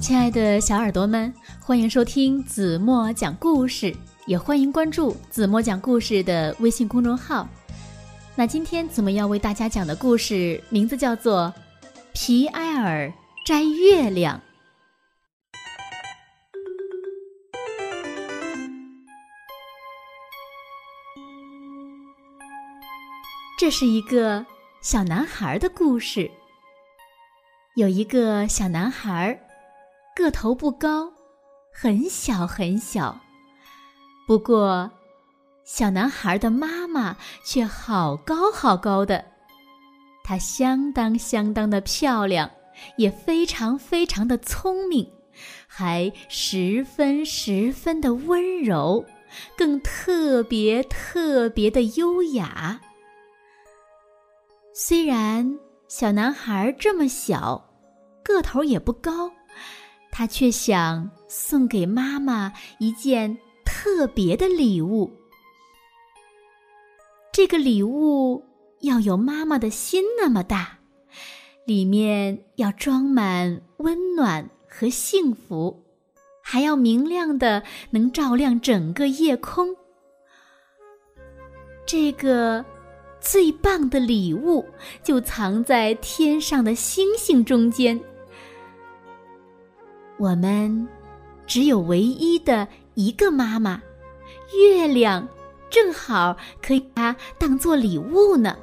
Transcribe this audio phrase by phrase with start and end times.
[0.00, 3.94] 亲爱的小耳朵们，欢迎收听子墨讲故事，
[4.26, 7.46] 也欢迎关注子墨讲故事的微信公众号。
[8.34, 11.52] 那今天子墨要为大家讲的故事名字叫做
[12.14, 13.12] 《皮埃尔
[13.44, 14.38] 摘月亮》。
[23.58, 24.46] 这是一个
[24.80, 26.30] 小男孩的故事。
[27.76, 29.38] 有一个小男孩，
[30.14, 31.12] 个头不高，
[31.72, 33.18] 很小很小。
[34.26, 34.90] 不过，
[35.64, 39.24] 小男孩的妈妈却好高好高的。
[40.22, 42.50] 她相当相当的漂亮，
[42.96, 45.10] 也非常非常的聪明，
[45.66, 49.04] 还十分十分的温柔，
[49.56, 52.80] 更特别特别的优雅。
[54.72, 55.58] 虽然
[55.88, 57.72] 小男孩这么小，
[58.22, 59.32] 个头也不高，
[60.20, 65.10] 他却想送给妈妈一件特别的礼物。
[67.32, 68.44] 这个礼物
[68.80, 70.80] 要有妈妈的心那么大，
[71.64, 75.82] 里面要装满温暖和幸福，
[76.42, 79.74] 还要明亮的，能照亮整个夜空。
[81.86, 82.62] 这个。
[83.22, 84.64] 最棒的礼物
[85.02, 88.00] 就藏在天上的星星中间。
[90.20, 90.86] 我们
[91.46, 93.80] 只有唯一的一个妈妈，
[94.54, 95.26] 月亮
[95.70, 98.54] 正好可以把它当做礼物呢。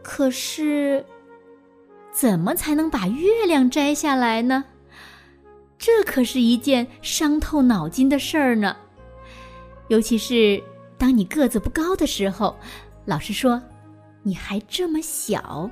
[0.00, 1.04] 可是，
[2.12, 4.64] 怎么才能把月亮摘下来呢？
[5.76, 8.76] 这可是一件伤透脑筋的事儿呢，
[9.88, 10.62] 尤其是。
[10.96, 12.56] 当你个子不高的时候，
[13.04, 13.62] 老师说
[14.24, 15.70] 你还这么小。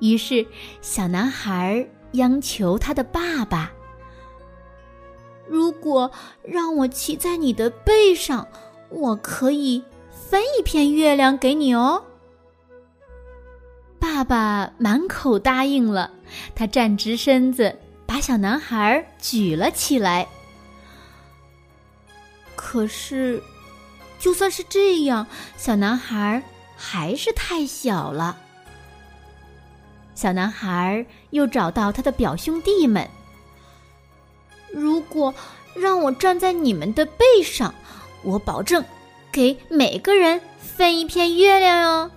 [0.00, 0.46] 于是，
[0.80, 3.72] 小男孩央求他的爸爸
[5.48, 6.10] ：“如果
[6.42, 8.46] 让我骑在你的背上，
[8.90, 12.04] 我可以分一片月亮给你哦。”
[13.98, 16.12] 爸爸满口答应了，
[16.54, 20.26] 他站直身子，把小男孩举了起来。
[22.54, 23.42] 可是，
[24.18, 26.42] 就算是这样，小男孩
[26.76, 28.38] 还是太小了。
[30.18, 33.08] 小男孩又找到他的表兄弟们
[34.74, 35.32] ：“如果
[35.76, 37.72] 让我站在你们的背上，
[38.24, 38.84] 我保证
[39.30, 42.10] 给每个人分一片月亮哟。”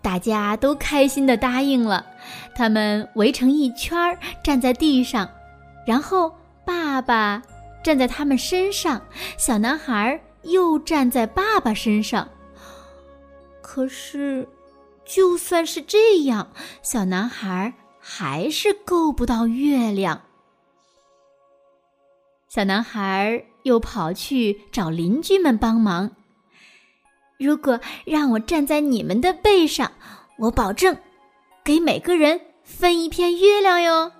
[0.00, 2.06] 大家都开心的答应了，
[2.54, 5.28] 他们围成一圈儿站在地上，
[5.84, 6.32] 然后
[6.64, 7.42] 爸爸。
[7.82, 9.02] 站在他们身上，
[9.36, 12.28] 小男孩又站在爸爸身上。
[13.60, 14.48] 可是，
[15.04, 16.50] 就算是这样，
[16.82, 20.22] 小男孩还是够不到月亮。
[22.48, 26.10] 小男孩又跑去找邻居们帮忙。
[27.38, 29.92] 如果让我站在你们的背上，
[30.38, 30.96] 我保证
[31.64, 34.12] 给每个人分一片月亮哟。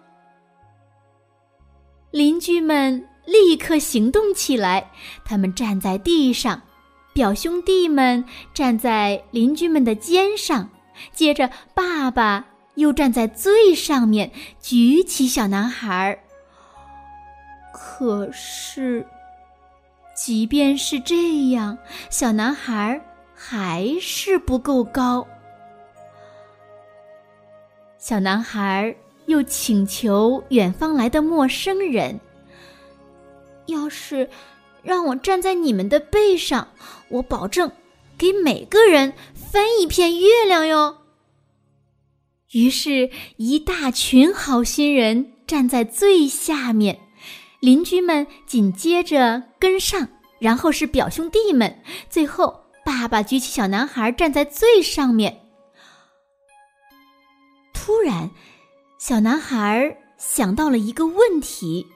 [2.10, 3.08] 邻居们。
[3.26, 4.90] 立刻行动起来！
[5.24, 6.60] 他们站在地上，
[7.14, 10.68] 表兄弟们站在邻居们的肩上，
[11.12, 16.18] 接着爸爸又站在最上面，举起小男孩。
[17.72, 19.06] 可是，
[20.14, 21.76] 即便是这样，
[22.10, 23.00] 小男孩
[23.34, 25.26] 还是不够高。
[27.98, 28.94] 小男孩
[29.26, 32.18] 又请求远方来的陌生人。
[33.66, 34.28] 要是
[34.82, 36.68] 让我站在你们的背上，
[37.08, 37.70] 我保证
[38.18, 39.12] 给每个人
[39.54, 40.96] 分一片月亮哟。
[42.54, 46.98] 于是，一大群好心人站在最下面，
[47.60, 50.08] 邻居们紧接着跟上，
[50.40, 55.42] 然后是表兄弟们，最后爸爸举起小男孩站在最上面。
[57.72, 58.32] 突然，
[58.98, 61.86] 小男孩想到了一个问题。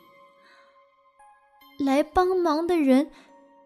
[1.77, 3.11] 来帮忙的人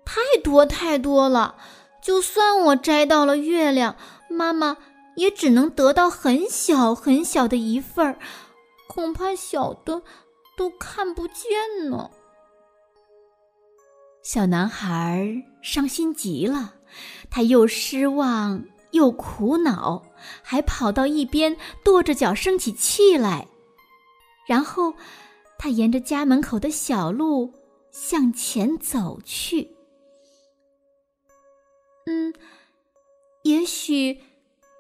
[0.07, 1.57] 太多太多了，
[2.03, 3.97] 就算我摘到了月亮，
[4.29, 4.77] 妈妈
[5.17, 8.19] 也只能得到很小很小的一份儿，
[8.89, 10.03] 恐怕小的
[10.57, 12.11] 都看不见呢。
[14.23, 16.75] 小男孩伤心极了，
[17.31, 20.03] 他又失望又苦恼，
[20.43, 23.47] 还跑到一边跺着脚生起气来，
[24.47, 24.93] 然后
[25.59, 27.53] 他沿着家门口的小路。
[27.93, 29.72] 向前走去。
[32.07, 32.35] 嗯，
[33.43, 34.21] 也许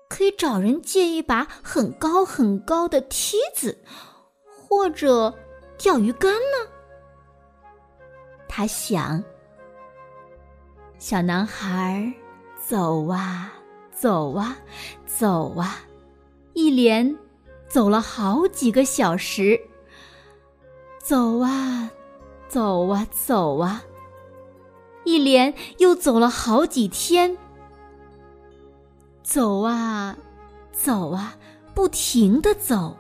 [0.09, 3.79] 可以找人借一把很高很高的梯子，
[4.45, 5.33] 或者
[5.79, 6.69] 钓鱼竿呢？
[8.49, 9.23] 他想。
[10.99, 12.13] 小男孩
[12.65, 13.53] 走啊
[13.91, 14.57] 走啊
[15.07, 15.81] 走啊，
[16.53, 17.17] 一连
[17.69, 19.61] 走了好几个小时。
[21.03, 21.91] 走啊
[22.49, 23.83] 走啊走啊，
[25.05, 27.37] 一连又走了好几天。
[29.23, 30.17] 走啊，
[30.73, 31.37] 走啊，
[31.75, 32.97] 不停的走，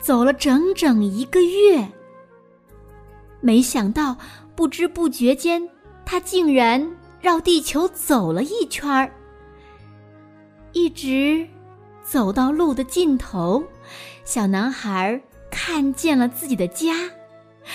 [0.00, 1.86] 走了整整一个月。
[3.40, 4.16] 没想到，
[4.54, 5.68] 不知不觉间，
[6.04, 9.10] 他竟然绕地球走了一圈儿，
[10.72, 11.46] 一直
[12.02, 13.62] 走到路的尽头。
[14.24, 16.94] 小男孩看见了自己的家，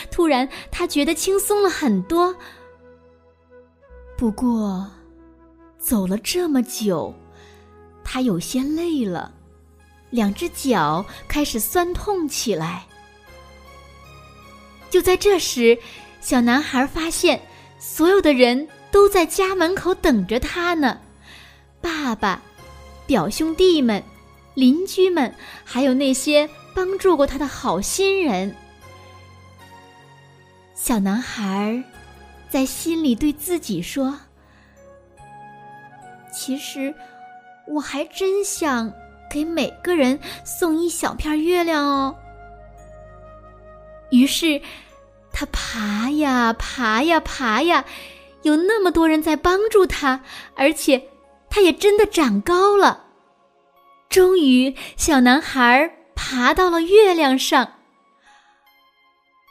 [0.09, 2.35] 突然他觉得轻松了很多。
[4.17, 4.89] 不过，
[5.77, 7.13] 走了这么久。
[8.03, 9.33] 他有些累了，
[10.09, 12.85] 两只脚开始酸痛起来。
[14.89, 15.77] 就在这时，
[16.21, 17.41] 小男孩发现
[17.77, 21.01] 所有的人都在家门口等着他呢：
[21.81, 22.41] 爸爸、
[23.05, 24.01] 表兄弟们、
[24.53, 25.33] 邻居们，
[25.65, 28.55] 还有那些帮助过他的好心人。
[30.73, 31.83] 小男孩
[32.55, 34.17] 在心里对自己说
[36.31, 36.95] ：“其实……”
[37.67, 38.93] 我还真想
[39.29, 42.15] 给每个人送一小片月亮哦。
[44.09, 44.61] 于是，
[45.33, 47.83] 他爬呀爬呀爬呀，
[48.43, 50.21] 有那么多人在帮助他，
[50.55, 51.09] 而且
[51.49, 53.03] 他也真的长高了。
[54.07, 57.73] 终于，小男孩爬到了月亮上。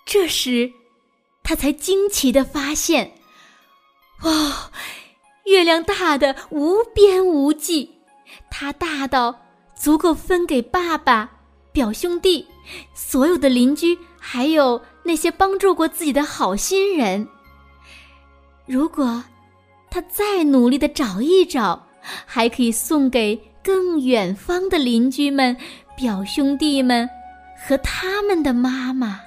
[0.06, 0.72] 这时，
[1.44, 3.12] 他才惊奇的发现，
[4.22, 4.70] 哇，
[5.44, 7.90] 月亮大的无边无际。
[8.50, 9.38] 它大到
[9.76, 11.30] 足够分给爸爸、
[11.70, 12.46] 表兄弟、
[12.94, 17.28] 所有的邻居，还有那些帮助过自己的好心人。
[18.66, 19.22] 如果
[19.90, 21.86] 他再努力的找一找，
[22.24, 25.54] 还可以送给更远方的邻居们、
[25.96, 27.08] 表兄弟们
[27.66, 29.20] 和他们的妈妈。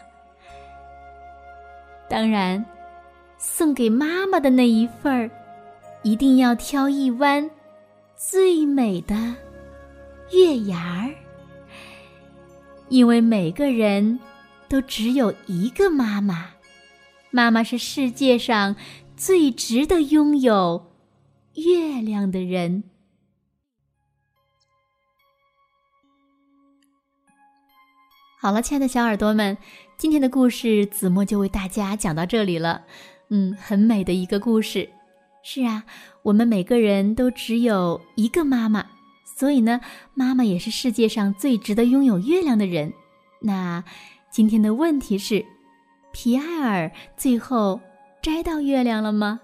[2.10, 2.66] 当然，
[3.38, 5.30] 送给妈妈的那一份儿，
[6.04, 7.50] 一定要挑一弯。
[8.16, 9.14] 最美的
[10.32, 11.14] 月牙儿，
[12.90, 14.20] 因为每个人
[14.68, 16.50] 都只有一个妈妈，
[17.30, 18.76] 妈妈是世界上
[19.16, 20.94] 最值得拥有
[21.54, 22.86] 月亮的人。
[28.40, 29.58] 好了，亲爱的小耳朵们，
[29.98, 32.84] 今天的故事子墨就为大家讲到这里了。
[33.30, 34.88] 嗯，很美的一个故事。
[35.42, 35.84] 是啊，
[36.22, 38.86] 我们每个人都只有一个妈妈，
[39.26, 39.82] 所以呢，
[40.14, 42.94] 妈妈也是世界上最值得拥有月亮的人。
[43.42, 43.84] 那
[44.30, 45.44] 今天的问题是，
[46.14, 47.82] 皮埃尔最后
[48.22, 49.40] 摘到月亮了吗？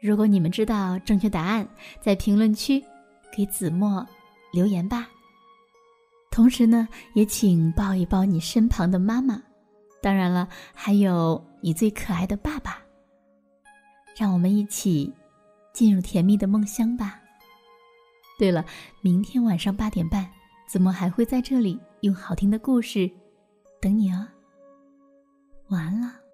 [0.00, 1.68] 如果你们知道正确答案，
[2.00, 2.82] 在评论区
[3.36, 4.06] 给子墨
[4.50, 5.06] 留言吧。
[6.30, 9.42] 同时呢，也请抱一抱你身旁的妈妈，
[10.00, 12.82] 当然了，还有你最可爱的爸爸。
[14.16, 15.12] 让我们一起
[15.72, 17.20] 进入甜蜜的梦乡吧。
[18.38, 18.64] 对了，
[19.00, 20.28] 明天晚上八点半，
[20.66, 23.10] 子墨还会在这里用好听的故事
[23.80, 24.26] 等你哦。
[25.68, 26.27] 晚安了。